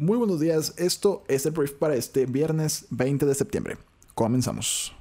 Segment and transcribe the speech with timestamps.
[0.00, 3.76] Muy buenos días, esto es el brief para este viernes 20 de septiembre.
[4.14, 4.94] Comenzamos.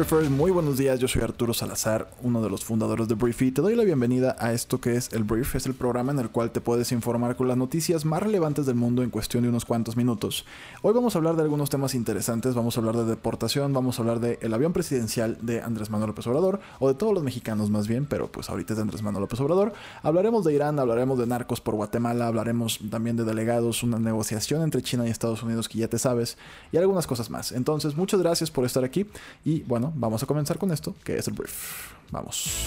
[0.00, 0.98] Muy buenos días.
[0.98, 4.34] Yo soy Arturo Salazar, uno de los fundadores de Brief y te doy la bienvenida
[4.38, 5.54] a esto que es el Brief.
[5.56, 8.76] Es el programa en el cual te puedes informar con las noticias más relevantes del
[8.76, 10.46] mundo en cuestión de unos cuantos minutos.
[10.80, 12.54] Hoy vamos a hablar de algunos temas interesantes.
[12.54, 16.26] Vamos a hablar de deportación, vamos a hablar del avión presidencial de Andrés Manuel López
[16.28, 19.20] Obrador, o de todos los mexicanos más bien, pero pues ahorita es de Andrés Manuel
[19.20, 19.74] López Obrador.
[20.02, 24.80] Hablaremos de Irán, hablaremos de narcos por Guatemala, hablaremos también de delegados, una negociación entre
[24.80, 26.38] China y Estados Unidos que ya te sabes,
[26.72, 27.52] y algunas cosas más.
[27.52, 29.04] Entonces, muchas gracias por estar aquí.
[29.44, 31.92] Y bueno, vamos a comenzar con esto, que es el brief.
[32.10, 32.66] Vamos.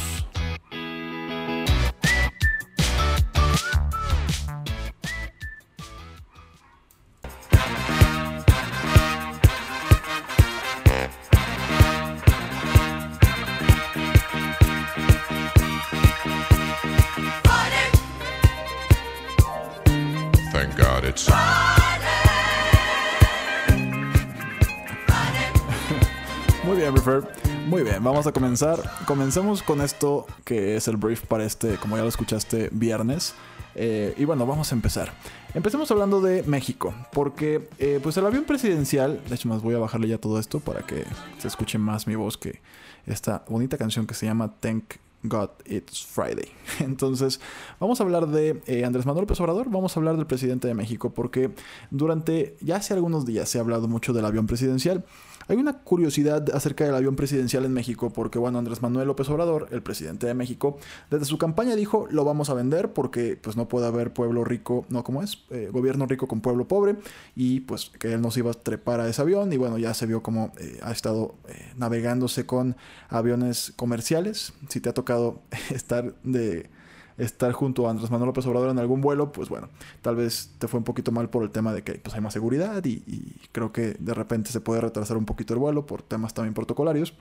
[27.67, 28.79] Muy bien, vamos a comenzar.
[29.05, 33.35] Comencemos con esto que es el brief para este, como ya lo escuchaste, viernes.
[33.75, 35.13] Eh, y bueno, vamos a empezar.
[35.53, 39.77] Empecemos hablando de México, porque eh, pues el avión presidencial, de hecho más voy a
[39.77, 41.05] bajarle ya todo esto para que
[41.37, 42.59] se escuche más mi voz que
[43.05, 46.51] esta bonita canción que se llama Thank God It's Friday.
[46.79, 47.39] Entonces,
[47.79, 51.13] vamos a hablar de eh, Andrés Manuel López vamos a hablar del presidente de México,
[51.13, 51.51] porque
[51.91, 55.05] durante ya hace algunos días se ha hablado mucho del avión presidencial.
[55.47, 59.67] Hay una curiosidad acerca del avión presidencial en México, porque bueno, Andrés Manuel López Obrador,
[59.71, 60.77] el presidente de México,
[61.09, 64.85] desde su campaña dijo, lo vamos a vender porque pues no puede haber pueblo rico,
[64.89, 66.95] no como es, Eh, gobierno rico con pueblo pobre,
[67.35, 70.05] y pues que él nos iba a trepar a ese avión, y bueno, ya se
[70.05, 72.75] vio como eh, ha estado eh, navegándose con
[73.09, 74.53] aviones comerciales.
[74.69, 76.69] Si te ha tocado estar de
[77.17, 79.69] estar junto a Andrés Manuel López Obrador en algún vuelo, pues bueno,
[80.01, 82.33] tal vez te fue un poquito mal por el tema de que pues, hay más
[82.33, 86.01] seguridad y, y creo que de repente se puede retrasar un poquito el vuelo por
[86.01, 87.13] temas también protocolarios.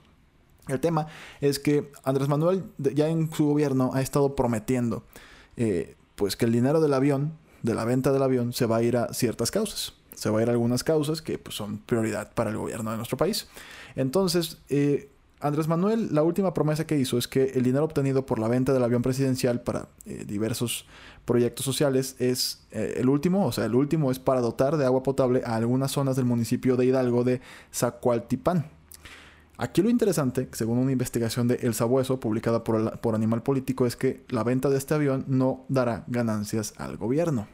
[0.67, 1.07] El tema
[1.41, 5.03] es que Andrés Manuel ya en su gobierno ha estado prometiendo
[5.57, 7.33] eh, pues que el dinero del avión,
[7.63, 9.93] de la venta del avión, se va a ir a ciertas causas.
[10.15, 12.97] Se va a ir a algunas causas que pues, son prioridad para el gobierno de
[12.97, 13.47] nuestro país.
[13.95, 15.09] Entonces, eh,
[15.43, 18.71] Andrés Manuel, la última promesa que hizo es que el dinero obtenido por la venta
[18.71, 20.85] del avión presidencial para eh, diversos
[21.25, 25.03] proyectos sociales es eh, el último, o sea, el último es para dotar de agua
[25.03, 27.41] potable a algunas zonas del municipio de Hidalgo de
[27.73, 28.67] Zacualtipán.
[29.57, 34.23] Aquí lo interesante, según una investigación de El Sabueso publicada por, Animal Político, es que
[34.29, 37.47] la venta de este avión no dará ganancias al gobierno.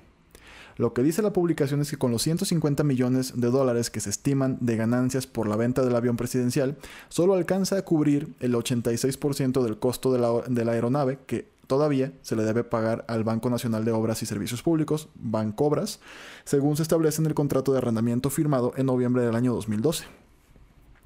[0.79, 4.09] Lo que dice la publicación es que con los 150 millones de dólares que se
[4.09, 6.77] estiman de ganancias por la venta del avión presidencial,
[7.09, 12.43] solo alcanza a cubrir el 86% del costo de la, aeronave que todavía se le
[12.43, 15.99] debe pagar al Banco Nacional de Obras y Servicios Públicos, Bancobras,
[16.45, 20.05] según se establece en el contrato de arrendamiento firmado en noviembre del año 2012.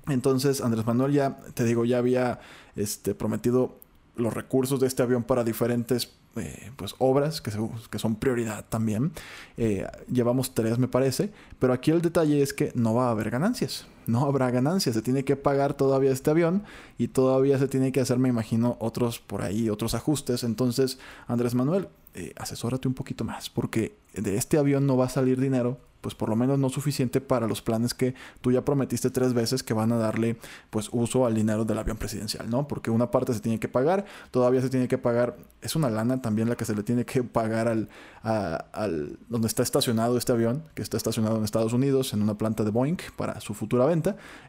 [0.07, 2.39] Entonces Andrés Manuel ya, te digo, ya había
[2.75, 3.75] este, prometido
[4.17, 7.51] los recursos de este avión para diferentes eh, pues, obras que,
[7.99, 9.11] son prioridad también.
[9.57, 11.31] Eh, llevamos tres, me parece.
[11.59, 13.85] Pero aquí el detalle es que no va a haber ganancias.
[14.07, 14.95] No habrá ganancias.
[14.95, 16.63] Se tiene que pagar todavía este avión
[16.97, 20.43] y todavía se tiene que hacer, me imagino, otros por ahí, otros ajustes.
[20.43, 25.09] Entonces, Andrés Manuel, eh, asesórate un poquito más porque de este avión no va a
[25.09, 29.09] salir dinero pues por lo menos no suficiente para los planes que tú ya prometiste
[29.09, 30.37] tres veces que van a darle
[30.69, 32.67] pues uso al dinero del avión presidencial, ¿no?
[32.67, 36.21] Porque una parte se tiene que pagar, todavía se tiene que pagar, es una lana
[36.21, 37.87] también la que se le tiene que pagar al,
[38.21, 42.65] al donde está estacionado este avión, que está estacionado en Estados Unidos, en una planta
[42.65, 43.92] de Boeing para su futura venta.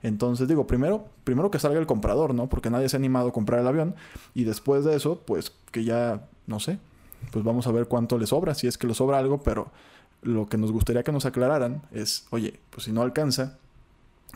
[0.03, 2.49] Entonces digo, primero, primero que salga el comprador, ¿no?
[2.49, 3.95] Porque nadie se ha animado a comprar el avión.
[4.35, 6.79] Y después de eso, pues que ya, no sé,
[7.31, 9.71] pues vamos a ver cuánto le sobra, si es que le sobra algo, pero
[10.23, 13.59] lo que nos gustaría que nos aclararan es, oye, pues si no alcanza,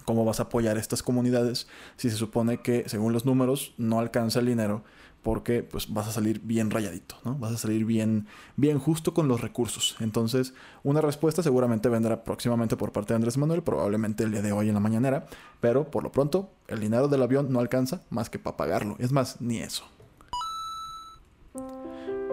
[0.04, 3.98] ¿cómo vas a apoyar a estas comunidades si se supone que, según los números, no
[3.98, 4.84] alcanza el dinero?
[5.22, 7.34] Porque pues vas a salir bien rayadito, ¿no?
[7.34, 9.96] Vas a salir bien, bien justo con los recursos.
[10.00, 10.54] Entonces,
[10.84, 14.68] una respuesta seguramente vendrá próximamente por parte de Andrés Manuel, probablemente el día de hoy
[14.68, 15.26] en la mañanera,
[15.60, 18.96] pero por lo pronto, el dinero del avión no alcanza más que para pagarlo.
[19.00, 19.84] Es más, ni eso.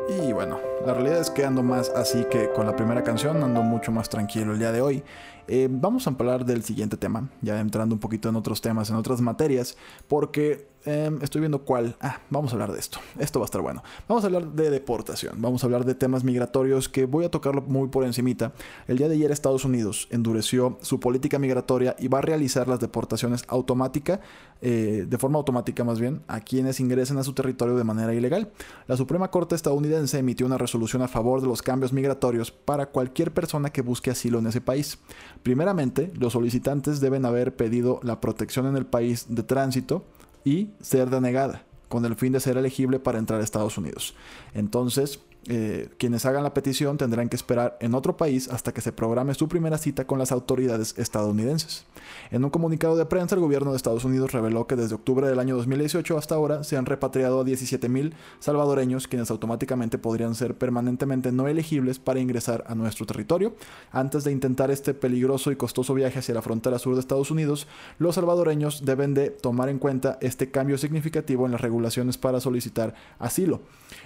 [0.07, 3.63] Y bueno, la realidad es que ando más así que con la primera canción, ando
[3.63, 5.04] mucho más tranquilo el día de hoy.
[5.48, 8.98] Eh, vamos a hablar del siguiente tema, ya entrando un poquito en otros temas, en
[8.98, 9.75] otras materias,
[10.07, 11.96] porque em, estoy viendo cuál.
[12.02, 13.00] Ah, vamos a hablar de esto.
[13.20, 13.84] Esto va a estar bueno.
[14.08, 15.36] Vamos a hablar de deportación.
[15.38, 18.54] Vamos a hablar de temas migratorios que voy a tocarlo muy por encimita.
[18.88, 22.80] El día de ayer Estados Unidos endureció su política migratoria y va a realizar las
[22.80, 24.22] deportaciones automática,
[24.62, 28.52] eh, de forma automática más bien, a quienes ingresen a su territorio de manera ilegal.
[28.88, 33.34] La Suprema Corte estadounidense emitió una resolución a favor de los cambios migratorios para cualquier
[33.34, 35.00] persona que busque asilo en ese país.
[35.44, 40.06] Primeramente, los solicitantes deben haber pedido la protección en el país de tránsito
[40.45, 44.15] y ser denegada con el fin de ser elegible para entrar a Estados Unidos.
[44.53, 48.92] Entonces, eh, quienes hagan la petición tendrán que esperar en otro país hasta que se
[48.92, 51.86] programe su primera cita con las autoridades estadounidenses.
[52.31, 55.39] En un comunicado de prensa, el gobierno de Estados Unidos reveló que desde octubre del
[55.39, 61.31] año 2018 hasta ahora se han repatriado a 17.000 salvadoreños, quienes automáticamente podrían ser permanentemente
[61.31, 63.56] no elegibles para ingresar a nuestro territorio.
[63.91, 67.68] Antes de intentar este peligroso y costoso viaje hacia la frontera sur de Estados Unidos,
[68.00, 72.95] los salvadoreños deben de tomar en cuenta este cambio significativo en las regulaciones para solicitar
[73.19, 73.62] asilo.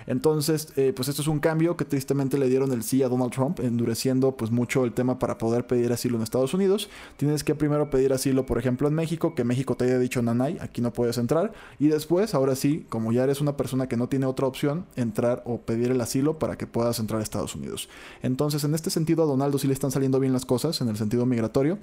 [0.06, 3.32] Entonces, eh, pues esto es un cambio que tristemente le dieron el sí a Donald
[3.32, 6.90] Trump, endureciendo pues mucho el tema para poder pedir asilo en Estados Unidos.
[7.18, 10.58] Tienes que primero pedir asilo, por ejemplo, en México, que México te haya dicho nanay,
[10.60, 11.54] aquí no puedes entrar.
[11.80, 15.44] Y después, ahora sí, como ya eres una persona que no tiene otra opción, entrar
[15.46, 17.90] o pedir el asilo para que puedas entrar a Estados Unidos.
[18.22, 20.98] Entonces, en este sentido, a Donaldo sí le están saliendo bien las cosas en el
[20.98, 21.80] sentido migratorio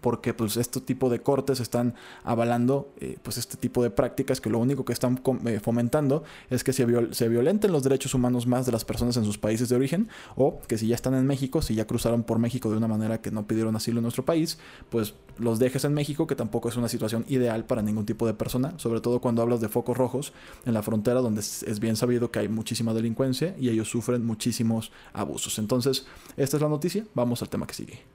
[0.00, 4.50] porque pues este tipo de cortes están avalando eh, pues este tipo de prácticas que
[4.50, 8.66] lo único que están eh, fomentando es que se, se, violenten los derechos humanos más
[8.66, 11.62] de las personas en sus países de origen o que si ya están en México,
[11.62, 14.58] si ya cruzaron por México de una manera que no pidieron asilo en nuestro país,
[14.90, 18.34] pues los dejes en México, que tampoco es una situación ideal para ningún tipo de
[18.34, 20.32] persona, sobre todo cuando hablas de focos rojos
[20.64, 24.92] en la frontera donde es bien sabido que hay muchísima delincuencia y ellos sufren muchísimos
[25.12, 25.58] abusos.
[25.58, 26.06] Entonces,
[26.36, 28.13] esta es la noticia, vamos al tema que sigue.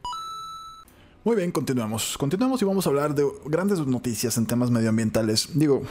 [1.29, 2.17] Muy bien, continuamos.
[2.17, 5.49] Continuamos y vamos a hablar de grandes noticias en temas medioambientales.
[5.53, 5.83] Digo,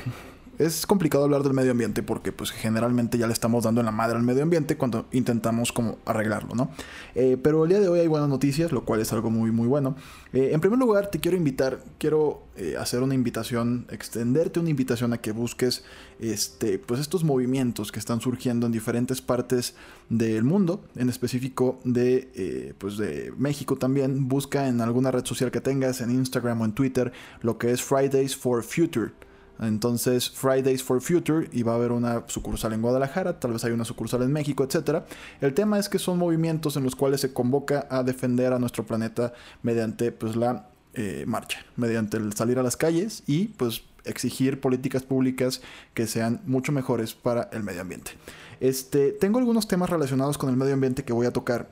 [0.59, 3.93] es complicado hablar del medio ambiente porque pues generalmente ya le estamos dando en la
[3.93, 6.71] madre al medio ambiente cuando intentamos como arreglarlo, ¿no?
[7.15, 9.69] Eh, pero el día de hoy hay buenas noticias, lo cual es algo muy muy
[9.69, 9.95] bueno.
[10.33, 15.13] Eh, en primer lugar te quiero invitar, quiero eh, hacer una invitación, extenderte una invitación
[15.13, 15.85] a que busques
[16.19, 19.77] este, pues estos movimientos que están surgiendo en diferentes partes
[20.09, 24.29] del mundo, en específico de, pues de México también.
[24.29, 27.13] Busca en alguna red social que tengas, en Instagram o en Twitter,
[27.43, 29.13] lo que es Fridays for Future.
[29.61, 33.73] Entonces, Fridays for Future, y va a haber una sucursal en Guadalajara, tal vez hay
[33.73, 35.03] una sucursal en México, etc.
[35.41, 38.87] El tema es que son movimientos en los cuales se convoca a defender a nuestro
[38.87, 39.33] planeta
[39.63, 45.03] mediante pues, la eh, marcha, mediante el salir a las calles y pues exigir políticas
[45.03, 45.61] públicas
[45.95, 48.13] que sean mucho mejores para el medio ambiente.
[48.61, 51.69] Este, tengo algunos temas relacionados con el medio ambiente que voy a tocar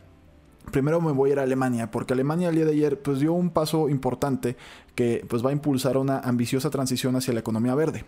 [0.70, 3.32] Primero me voy a ir a Alemania, porque Alemania el día de ayer pues dio
[3.32, 4.56] un paso importante
[4.94, 8.04] que pues va a impulsar una ambiciosa transición hacia la economía verde.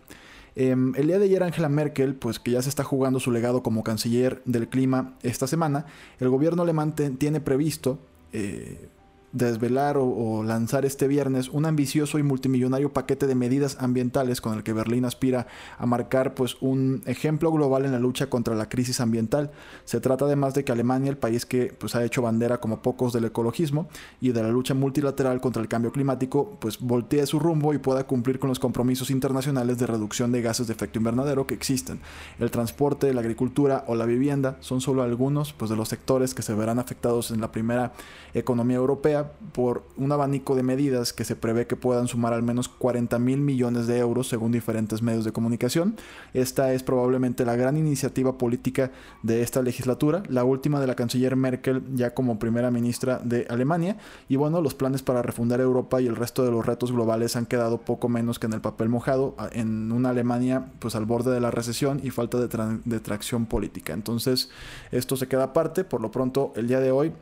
[0.56, 3.62] Em, el día de ayer Angela Merkel, pues que ya se está jugando su legado
[3.62, 5.87] como canciller del clima esta semana,
[6.19, 7.99] el gobierno alemán tiene previsto
[8.32, 8.88] eh,
[9.32, 14.62] desvelar o, lanzar este viernes un ambicioso y multimillonario paquete de medidas ambientales con el
[14.62, 15.46] que Berlín aspira
[15.78, 19.50] a marcar pues un ejemplo global en la lucha contra la crisis ambiental.
[19.84, 23.12] Se trata además de que Alemania, el país que pues ha hecho bandera como pocos
[23.12, 23.88] del ecologismo
[24.20, 28.06] y de la lucha multilateral contra el cambio climático, pues voltee su rumbo y pueda
[28.06, 32.00] cumplir con los compromisos internacionales de reducción de gases de efecto invernadero que existen.
[32.38, 36.42] El transporte, la agricultura o la vivienda son solo algunos pues de los sectores que
[36.42, 37.92] se verán afectados en la primera
[38.35, 42.68] economía europea por un abanico de medidas que se prevé que puedan sumar al menos
[42.68, 45.96] 40 mil millones de euros según diferentes medios de comunicación.
[46.34, 48.90] Esta es probablemente la gran iniciativa política
[49.22, 53.96] de esta legislatura, la última de la canciller Merkel ya como primera ministra de Alemania.
[54.28, 57.46] Y bueno, los planes para refundar Europa y el resto de los retos globales han
[57.46, 61.40] quedado poco menos que en el papel mojado en una Alemania pues al borde de
[61.40, 63.92] la recesión y falta de, de tracción política.
[63.92, 64.50] Entonces
[64.90, 67.12] esto se queda aparte, por lo pronto el día de hoy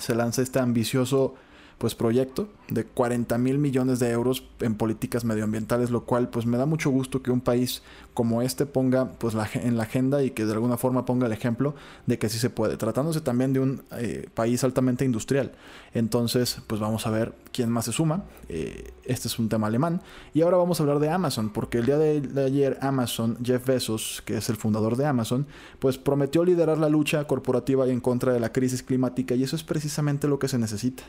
[0.00, 1.34] se lanza este ambicioso
[1.78, 6.58] pues proyecto de 40 mil millones de euros en políticas medioambientales, lo cual pues me
[6.58, 7.82] da mucho gusto que un país
[8.14, 11.32] como este ponga pues la, en la agenda y que de alguna forma ponga el
[11.32, 15.52] ejemplo de que sí se puede, tratándose también de un eh, país altamente industrial.
[15.94, 18.24] Entonces pues vamos a ver quién más se suma.
[18.48, 20.02] Eh, este es un tema alemán.
[20.34, 23.64] Y ahora vamos a hablar de Amazon, porque el día de, de ayer Amazon, Jeff
[23.64, 25.46] Bezos, que es el fundador de Amazon,
[25.78, 29.62] pues prometió liderar la lucha corporativa en contra de la crisis climática y eso es
[29.62, 31.04] precisamente lo que se necesita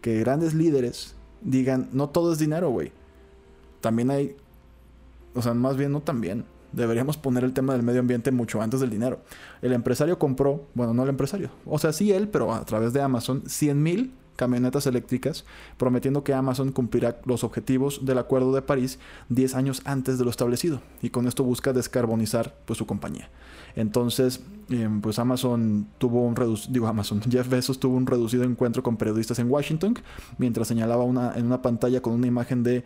[0.00, 2.92] que grandes líderes digan, no todo es dinero, güey.
[3.80, 4.36] También hay,
[5.34, 6.44] o sea, más bien no también.
[6.72, 9.20] Deberíamos poner el tema del medio ambiente mucho antes del dinero.
[9.60, 13.00] El empresario compró, bueno, no el empresario, o sea, sí él, pero a través de
[13.02, 15.44] Amazon, 100 mil camionetas eléctricas,
[15.76, 20.30] prometiendo que Amazon cumplirá los objetivos del Acuerdo de París 10 años antes de lo
[20.30, 23.28] establecido y con esto busca descarbonizar pues, su compañía.
[23.76, 28.82] Entonces, em, pues Amazon tuvo un reducido, digo Amazon, Jeff Bezos tuvo un reducido encuentro
[28.82, 29.94] con periodistas en Washington,
[30.38, 32.82] mientras señalaba una, en una pantalla con una imagen de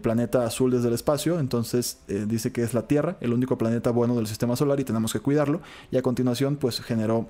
[0.00, 1.40] planeta azul desde el espacio.
[1.40, 4.84] Entonces eh, dice que es la Tierra, el único planeta bueno del sistema solar y
[4.84, 5.62] tenemos que cuidarlo.
[5.90, 7.26] Y a continuación, pues generó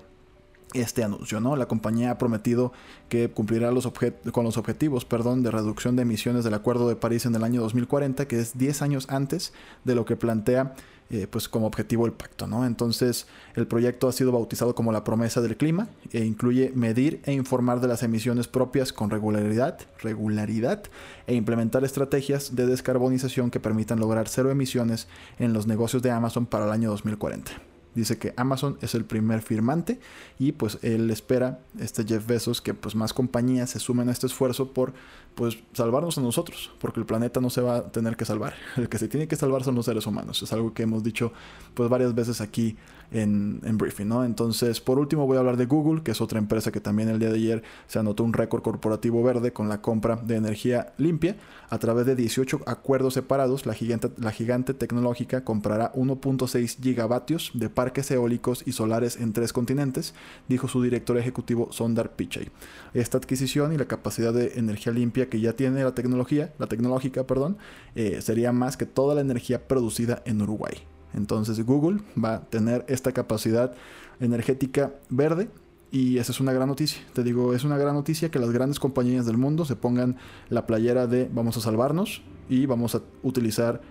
[0.74, 1.56] este anuncio, ¿no?
[1.56, 2.72] La compañía ha prometido
[3.08, 3.90] que cumplirá los
[4.32, 7.60] con los objetivos, perdón, de reducción de emisiones del Acuerdo de París en el año
[7.60, 9.52] 2040, que es 10 años antes
[9.84, 10.74] de lo que plantea
[11.12, 12.64] eh, pues como objetivo el pacto, ¿no?
[12.64, 17.34] Entonces el proyecto ha sido bautizado como la promesa del clima e incluye medir e
[17.34, 20.84] informar de las emisiones propias con regularidad, regularidad
[21.26, 25.06] e implementar estrategias de descarbonización que permitan lograr cero emisiones
[25.38, 27.71] en los negocios de Amazon para el año 2040.
[27.94, 30.00] Dice que Amazon es el primer firmante
[30.38, 34.26] y pues él espera, este Jeff Bezos, que pues más compañías se sumen a este
[34.26, 34.94] esfuerzo por
[35.34, 38.54] pues salvarnos a nosotros, porque el planeta no se va a tener que salvar.
[38.76, 40.42] El que se tiene que salvar son los seres humanos.
[40.42, 41.32] Es algo que hemos dicho
[41.74, 42.76] pues varias veces aquí
[43.12, 44.24] en, briefing, ¿no?
[44.24, 47.18] Entonces, por último voy a hablar de Google, que es otra empresa que también el
[47.18, 51.36] día de ayer se anotó un récord corporativo verde con la compra de energía limpia.
[51.70, 57.70] A través de 18 acuerdos separados, la gigante, la gigante tecnológica comprará 1.6 gigavatios de
[57.70, 60.14] parques eólicos y solares en tres continentes,
[60.48, 62.50] dijo su director ejecutivo Sondar Pichai.
[62.94, 67.26] Esta adquisición y la capacidad de energía limpia que ya tiene la tecnología, la tecnológica,
[67.26, 67.56] perdón,
[67.94, 70.91] eh, sería más que toda la energía producida en Uruguay.
[71.14, 73.74] Entonces Google va a tener esta capacidad
[74.20, 75.48] energética verde
[75.92, 77.02] y esa es una gran noticia.
[77.12, 80.16] Te digo, es una gran noticia que las grandes compañías del mundo se pongan
[80.48, 83.82] la playera de vamos a salvarnos y vamos a utilizar,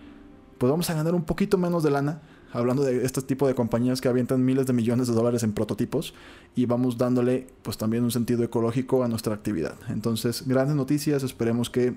[0.57, 2.21] pues vamos a ganar un poquito menos de lana.
[2.53, 6.13] Hablando de este tipo de compañías que avientan miles de millones de dólares en prototipos
[6.53, 9.75] y vamos dándole pues también un sentido ecológico a nuestra actividad.
[9.87, 11.93] Entonces, grandes noticias, esperemos que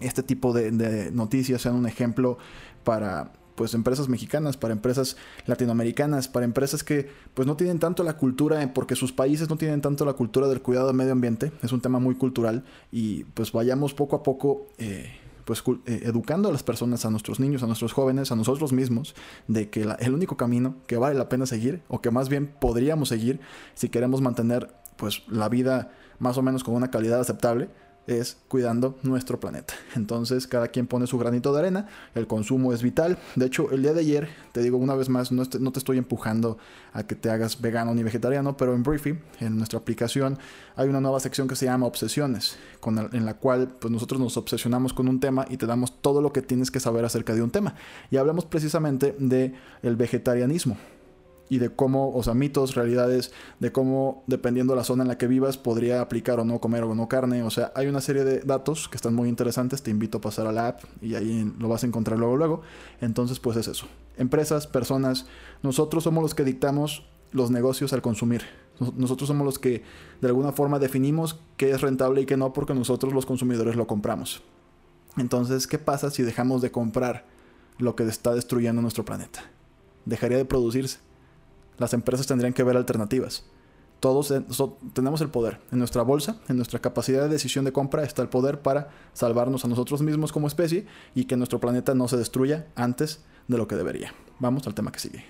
[0.00, 2.36] este tipo de, de noticias sean un ejemplo
[2.84, 5.16] para pues empresas mexicanas, para empresas
[5.46, 9.80] latinoamericanas, para empresas que pues no tienen tanto la cultura, porque sus países no tienen
[9.80, 13.52] tanto la cultura del cuidado del medio ambiente, es un tema muy cultural y pues
[13.52, 15.10] vayamos poco a poco eh,
[15.44, 19.14] pues eh, educando a las personas, a nuestros niños, a nuestros jóvenes, a nosotros mismos,
[19.48, 23.08] de que el único camino que vale la pena seguir, o que más bien podríamos
[23.08, 23.40] seguir
[23.74, 27.68] si queremos mantener pues la vida más o menos con una calidad aceptable,
[28.18, 29.74] es cuidando nuestro planeta.
[29.94, 33.18] Entonces cada quien pone su granito de arena, el consumo es vital.
[33.36, 36.58] De hecho, el día de ayer, te digo una vez más, no, te estoy empujando
[36.92, 40.38] a que te hagas vegano ni vegetariano, pero en Briefy, en nuestra aplicación,
[40.76, 42.56] hay una nueva sección que se llama Obsesiones,
[43.12, 46.32] en la cual pues, nosotros nos obsesionamos con un tema y te damos todo lo
[46.32, 47.74] que tienes que saber acerca de un tema.
[48.10, 50.76] Y hablamos precisamente de el vegetarianismo
[51.50, 55.18] y de cómo, o sea, mitos, realidades, de cómo, dependiendo de la zona en la
[55.18, 57.42] que vivas, podría aplicar o no comer o no carne.
[57.42, 59.82] O sea, hay una serie de datos que están muy interesantes.
[59.82, 62.62] Te invito a pasar a la app y ahí lo vas a encontrar luego, luego.
[63.00, 63.86] Entonces, pues es eso.
[64.16, 65.26] Empresas, personas,
[65.64, 68.42] nosotros somos los que dictamos los negocios al consumir.
[68.96, 69.82] Nosotros somos los que
[70.20, 73.88] de alguna forma definimos qué es rentable y qué no porque nosotros los consumidores lo
[73.88, 74.40] compramos.
[75.16, 77.26] Entonces, ¿qué pasa si dejamos de comprar
[77.78, 79.42] lo que está destruyendo nuestro planeta?
[80.06, 81.09] Dejaría de producirse
[81.80, 83.42] las empresas tendrían que ver alternativas.
[84.00, 84.32] Todos
[84.92, 85.60] tenemos el poder.
[85.72, 89.64] En nuestra bolsa, en nuestra capacidad de decisión de compra está el poder para salvarnos
[89.64, 93.66] a nosotros mismos como especie y que nuestro planeta no se destruya antes de lo
[93.66, 94.14] que debería.
[94.38, 95.24] Vamos al tema que sigue.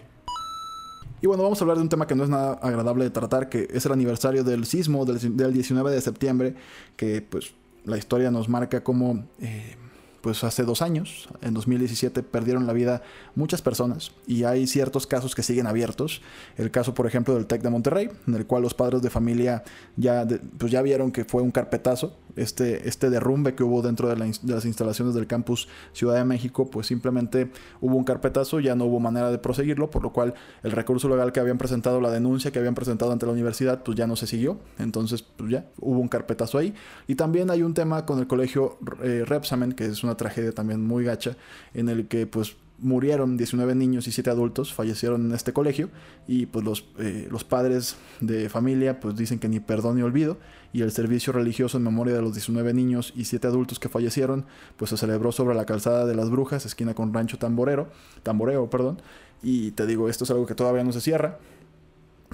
[1.22, 3.48] Y bueno, vamos a hablar de un tema que no es nada agradable de tratar,
[3.48, 6.54] que es el aniversario del sismo del, 19 de septiembre,
[6.96, 7.54] que pues
[7.84, 9.24] la historia nos marca como...
[9.40, 9.76] Eh,
[10.20, 13.02] pues hace dos años, en 2017, perdieron la vida
[13.34, 16.22] muchas personas y hay ciertos casos que siguen abiertos.
[16.56, 19.64] El caso, por ejemplo, del TEC de Monterrey, en el cual los padres de familia
[19.96, 20.26] ya,
[20.58, 22.16] pues ya vieron que fue un carpetazo.
[22.36, 26.86] Este, este derrumbe que hubo dentro de, las instalaciones del campus Ciudad de México, pues
[26.86, 27.50] simplemente
[27.80, 31.32] hubo un carpetazo, ya no hubo manera de proseguirlo, por lo cual el recurso legal
[31.32, 34.26] que habían presentado, la denuncia que habían presentado ante la universidad, pues ya no se
[34.26, 34.58] siguió.
[34.78, 36.74] Entonces, pues ya hubo un carpetazo ahí.
[37.08, 40.84] Y también hay un tema con el colegio eh, Repsamen, que es una tragedia también
[40.84, 41.36] muy gacha,
[41.74, 45.90] en el que pues murieron 19 niños y 7 adultos, fallecieron en este colegio
[46.26, 50.38] y pues los, eh, los padres de familia pues dicen que ni perdón ni olvido
[50.72, 54.46] y el servicio religioso en memoria de los 19 niños y 7 adultos que fallecieron
[54.76, 57.90] pues se celebró sobre la calzada de las brujas, esquina con rancho tamborero,
[58.22, 59.00] tamboreo, perdón,
[59.42, 61.38] y te digo, esto es algo que todavía no se cierra,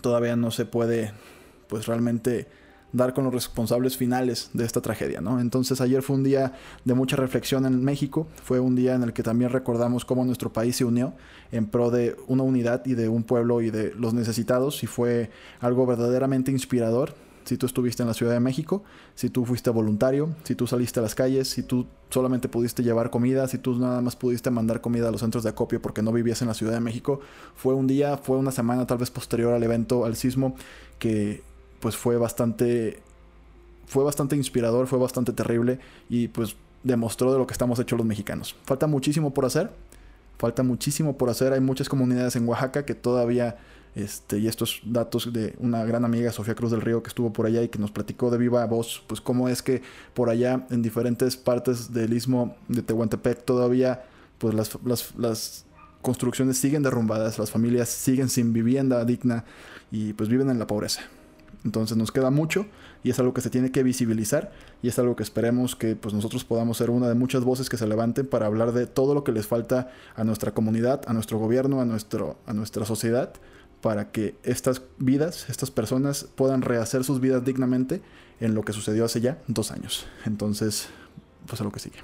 [0.01, 1.13] todavía no se puede
[1.69, 2.47] pues realmente
[2.93, 5.41] dar con los responsables finales de esta tragedia, ¿no?
[5.41, 6.53] Entonces ayer fue un día
[6.85, 10.53] de mucha reflexión en México, fue un día en el que también recordamos cómo nuestro
[10.53, 11.13] país se unió
[11.53, 15.31] en pro de una unidad y de un pueblo y de los necesitados y fue
[15.61, 17.15] algo verdaderamente inspirador
[17.45, 18.83] Si tú estuviste en la Ciudad de México,
[19.15, 23.11] si tú fuiste voluntario, si tú saliste a las calles, si tú solamente pudiste llevar
[23.11, 26.11] comida, si tú nada más pudiste mandar comida a los centros de acopio porque no
[26.11, 27.21] vivías en la Ciudad de México,
[27.55, 30.57] fue un día, fue una semana tal vez posterior al evento, al sismo,
[30.99, 31.43] que
[31.81, 33.03] pues fue bastante
[33.87, 35.79] fue bastante inspirador, fue bastante terrible
[36.09, 38.57] y pues demostró de lo que estamos hechos los mexicanos.
[38.65, 39.71] Falta muchísimo por hacer,
[40.39, 43.57] falta muchísimo por hacer, hay muchas comunidades en Oaxaca que todavía
[43.95, 47.47] este, y estos datos de una gran amiga, Sofía Cruz del Río, que estuvo por
[47.47, 49.81] allá y que nos platicó de viva voz, pues cómo es que
[50.13, 54.05] por allá, en diferentes partes del istmo de Tehuantepec, todavía
[54.37, 54.77] pues las,
[55.17, 55.65] las
[56.03, 59.45] construcciones siguen derrumbadas, las familias siguen sin vivienda digna
[59.91, 61.01] y pues viven en la pobreza.
[61.67, 62.65] Entonces nos queda mucho
[63.03, 66.15] y es algo que se tiene que visibilizar y es algo que esperemos que pues
[66.15, 69.25] nosotros podamos ser una de muchas voces que se levanten para hablar de todo lo
[69.25, 73.33] que les falta a nuestra comunidad, a nuestro gobierno, a, nuestro, a nuestra sociedad
[73.83, 78.01] para que estas vidas, estas personas puedan rehacer sus vidas dignamente
[78.39, 80.07] en lo que sucedió hace ya dos años.
[80.25, 80.89] Entonces,
[81.47, 81.99] pues a lo que sigue.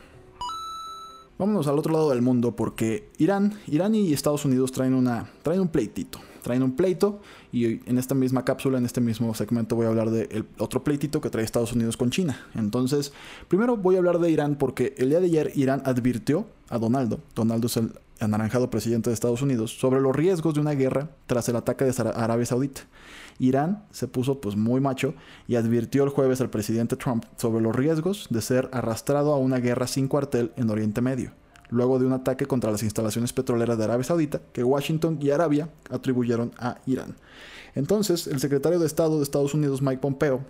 [1.39, 5.61] Vámonos al otro lado del mundo porque Irán, Irán y Estados Unidos traen, una, traen
[5.61, 6.19] un pleitito.
[6.43, 7.21] Traen un pleito
[7.53, 11.21] y en esta misma cápsula, en este mismo segmento voy a hablar del otro pleitito
[11.21, 12.47] que trae Estados Unidos con China.
[12.55, 13.13] Entonces,
[13.49, 17.21] primero voy a hablar de Irán porque el día de ayer Irán advirtió a Donaldo,
[17.35, 21.49] Donaldo es el anaranjado presidente de Estados Unidos, sobre los riesgos de una guerra tras
[21.49, 22.83] el ataque de Arabia Saudita.
[23.39, 25.15] Irán se puso pues muy macho
[25.49, 29.59] y advirtió el jueves al presidente Trump sobre los riesgos de ser arrastrado a una
[29.59, 31.33] guerra sin cuartel en Oriente Medio,
[31.73, 35.69] luego de un ataque contra las instalaciones petroleras de Arabia Saudita que Washington y Arabia
[35.91, 37.17] atribuyeron a Irán.
[37.75, 40.41] Entonces, el secretario de Estado de Estados Unidos, Mike Pompeo,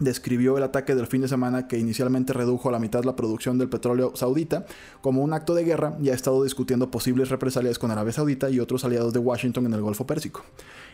[0.00, 3.58] describió el ataque del fin de semana que inicialmente redujo a la mitad la producción
[3.58, 4.66] del petróleo saudita
[5.00, 8.60] como un acto de guerra y ha estado discutiendo posibles represalias con Arabia Saudita y
[8.60, 10.42] otros aliados de Washington en el Golfo Pérsico.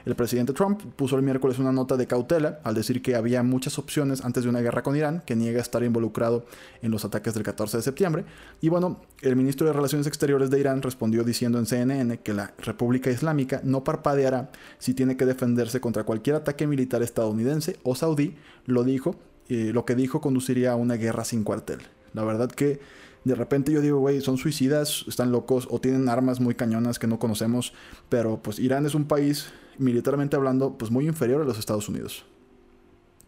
[0.05, 3.79] El presidente Trump puso el miércoles una nota de cautela al decir que había muchas
[3.79, 6.45] opciones antes de una guerra con Irán, que niega estar involucrado
[6.83, 8.25] en los ataques del 14 de septiembre.
[8.61, 12.53] Y bueno, el ministro de Relaciones Exteriores de Irán respondió diciendo en CNN que la
[12.59, 18.35] República Islámica no parpadeará si tiene que defenderse contra cualquier ataque militar estadounidense o saudí,
[18.67, 19.17] lo dijo,
[19.49, 21.81] y lo que dijo conduciría a una guerra sin cuartel.
[22.15, 22.81] La verdad que
[23.25, 27.07] de repente yo digo, güey, son suicidas, están locos o tienen armas muy cañonas que
[27.07, 27.73] no conocemos,
[28.09, 32.25] pero pues Irán es un país militarmente hablando pues muy inferior a los Estados Unidos.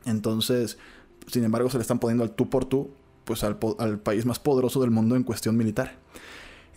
[0.05, 0.79] Entonces,
[1.27, 2.91] sin embargo, se le están poniendo al tú por tú
[3.25, 3.57] pues al,
[4.01, 5.97] país más poderoso del mundo en cuestión militar.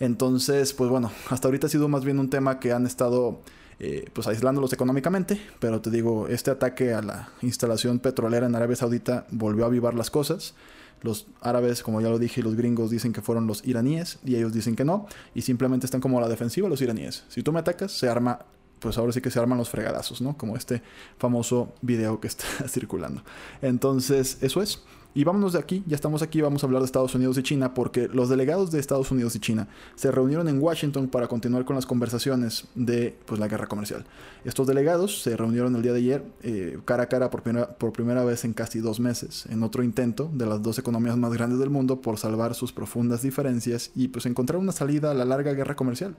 [0.00, 3.40] Entonces, pues bueno, hasta ahorita ha sido más bien un tema que han estado
[3.80, 8.76] eh, pues aislándolos económicamente, pero te digo, este ataque a la instalación petrolera en Arabia
[8.76, 10.54] Saudita volvió a avivar las cosas.
[11.02, 14.52] Los árabes, como ya lo dije, los gringos dicen que fueron los iraníes y ellos
[14.52, 17.24] dicen que no, y simplemente están como a la defensiva los iraníes.
[17.28, 18.40] Si tú me atacas, se arma
[18.78, 20.36] pues ahora sí que se arman los fregadazos, ¿no?
[20.36, 20.82] Como este
[21.18, 23.22] famoso video que está circulando.
[23.62, 24.82] Entonces, eso es.
[25.18, 27.74] Y vámonos de aquí, ya estamos aquí, vamos a hablar de Estados Unidos y China,
[27.74, 31.74] porque los delegados de Estados Unidos y China se reunieron en Washington para continuar con
[31.74, 34.04] las conversaciones de pues, la guerra comercial.
[34.44, 37.92] Estos delegados se reunieron el día de ayer eh, cara a cara por primera, por
[37.92, 41.58] primera vez en casi dos meses, en otro intento de las dos economías más grandes
[41.58, 45.52] del mundo por salvar sus profundas diferencias y pues encontrar una salida a la larga
[45.52, 46.14] guerra comercial.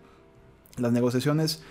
[0.77, 1.61] Las negociaciones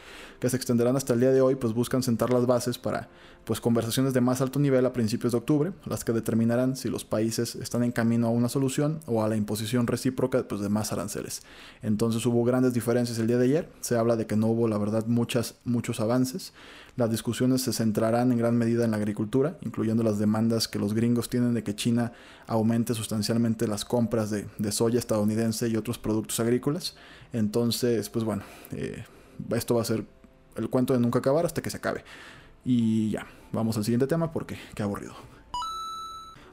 [0.41, 3.09] que se extenderán hasta el día de hoy, pues buscan sentar las bases para
[3.45, 7.05] pues conversaciones de más alto nivel a principios de octubre, las que determinarán si los
[7.05, 10.93] países están en camino a una solución o a la imposición recíproca pues, de más
[10.93, 11.43] aranceles.
[11.83, 14.77] Entonces hubo grandes diferencias el día de ayer, se habla de que no hubo la
[14.77, 16.53] verdad muchas, muchos avances.
[16.97, 20.95] Las discusiones se centrarán en gran medida en la agricultura, incluyendo las demandas que los
[20.95, 22.13] gringos tienen de que China
[22.47, 26.97] aumente sustancialmente las compras de, soya estadounidense y otros productos agrícolas.
[27.33, 29.05] Entonces, pues bueno, eh,
[29.55, 30.05] esto va a ser
[30.57, 32.05] el cuento de nunca acabar hasta que se acabe.
[32.65, 35.15] Y ya, vamos al siguiente tema porque qué aburrido.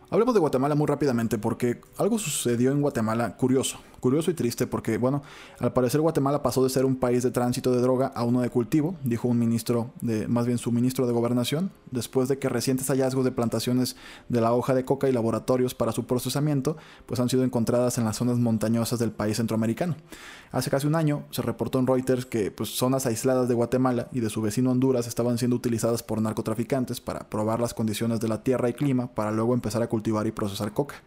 [0.10, 5.00] Hablemos de Guatemala muy rápidamente porque algo sucedió en Guatemala curioso, curioso y triste porque,
[5.00, 5.24] bueno,
[5.58, 8.52] al parecer Guatemala pasó de ser un país de tránsito de droga a uno de
[8.52, 12.86] cultivo, dijo un ministro, de, más bien su ministro de gobernación, después de que recientes
[12.86, 13.96] hallazgos de plantaciones
[14.30, 18.06] de la hoja de coca y laboratorios para su procesamiento, pues han sido encontradas en
[18.06, 19.96] las zonas montañosas del país centroamericano.
[20.52, 24.20] Hace casi un año se reportó en Reuters que pues, zonas aisladas de Guatemala y
[24.20, 28.44] de su vecino Honduras estaban siendo utilizadas por narcotraficantes para probar las condiciones de la
[28.44, 31.02] tierra y clima para luego empezar a cultivar y procesar coca.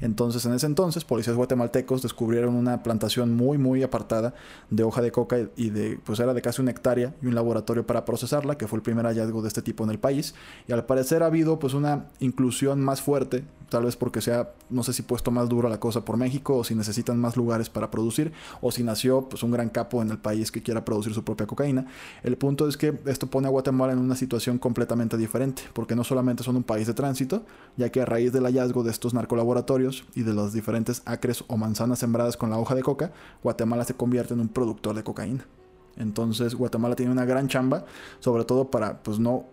[0.00, 4.34] Entonces, en ese entonces, policías guatemaltecos descubrieron una plantación muy, muy apartada
[4.70, 7.86] de hoja de coca y de, pues era de casi una hectárea y un laboratorio
[7.86, 10.34] para procesarla, que fue el primer hallazgo de este tipo en el país.
[10.66, 14.82] Y al parecer ha habido pues una inclusión más fuerte, tal vez porque sea, no
[14.82, 17.90] sé si puesto más duro la cosa por México o si necesitan más lugares para
[17.90, 21.24] producir o si nació pues un gran capo en el país que quiera producir su
[21.24, 21.86] propia cocaína.
[22.22, 26.04] El punto es que esto pone a Guatemala en una situación completamente diferente, porque no
[26.04, 27.44] solamente son un país de tránsito,
[27.78, 31.56] ya que a raíz del hallazgo de estos narcolaboratorios y de los diferentes acres o
[31.56, 35.46] manzanas sembradas con la hoja de coca, Guatemala se convierte en un productor de cocaína.
[35.96, 37.86] Entonces Guatemala tiene una gran chamba,
[38.20, 39.46] sobre todo para pues no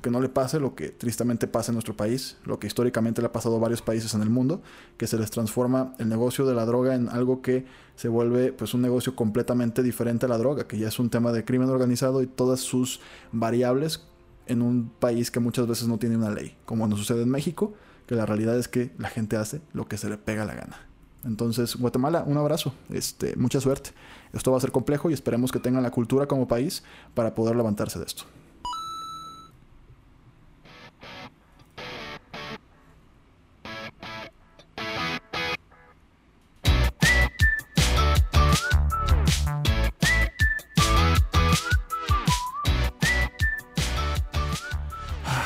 [0.00, 3.28] que no le pase lo que tristemente pasa en nuestro país, lo que históricamente le
[3.28, 4.62] ha pasado a varios países en el mundo,
[4.96, 7.64] que se les transforma el negocio de la droga en algo que
[7.96, 11.32] se vuelve pues un negocio completamente diferente a la droga, que ya es un tema
[11.32, 13.00] de crimen organizado y todas sus
[13.32, 14.04] variables
[14.46, 17.74] en un país que muchas veces no tiene una ley, como nos sucede en México,
[18.06, 20.86] que la realidad es que la gente hace lo que se le pega la gana.
[21.24, 23.90] Entonces, Guatemala, un abrazo, este, mucha suerte.
[24.32, 27.56] Esto va a ser complejo y esperemos que tengan la cultura como país para poder
[27.56, 28.24] levantarse de esto.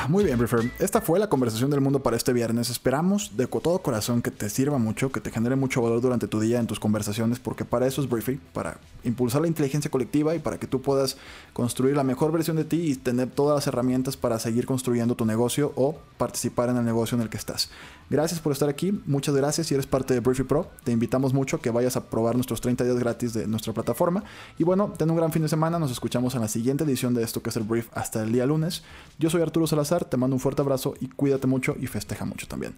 [0.07, 0.71] Muy bien, Refer.
[0.79, 2.69] Esta fue la conversación del mundo para este viernes.
[2.69, 6.39] Esperamos de todo corazón que te sirva mucho, que te genere mucho valor durante tu
[6.39, 10.39] día en tus conversaciones, porque para eso es Briefing, para impulsar la inteligencia colectiva y
[10.39, 11.17] para que tú puedas
[11.53, 15.25] construir la mejor versión de ti y tener todas las herramientas para seguir construyendo tu
[15.25, 17.69] negocio o participar en el negocio en el que estás.
[18.09, 20.67] Gracias por estar aquí, muchas gracias si eres parte de Briefy Pro.
[20.83, 24.25] Te invitamos mucho a que vayas a probar nuestros 30 días gratis de nuestra plataforma.
[24.57, 27.23] Y bueno, ten un gran fin de semana, nos escuchamos en la siguiente edición de
[27.23, 28.83] esto que es el Brief hasta el día lunes.
[29.17, 32.47] Yo soy Arturo Salazar, te mando un fuerte abrazo y cuídate mucho y festeja mucho
[32.47, 32.75] también.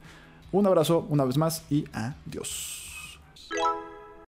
[0.51, 3.19] Un abrazo una vez más y adiós.